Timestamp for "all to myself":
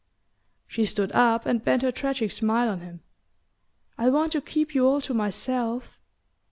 4.87-5.99